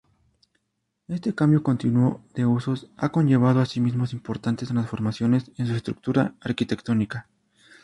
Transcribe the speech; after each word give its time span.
Este 1.09 1.35
cambio 1.35 1.61
continuo 1.61 2.25
de 2.33 2.47
usos 2.47 2.89
ha 2.97 3.09
conllevado 3.11 3.59
asimismo 3.61 4.03
importantes 4.11 4.69
transformaciones 4.69 5.51
en 5.57 5.67
su 5.67 5.75
estructura 5.75 6.33
arquitectónica. 6.41 7.29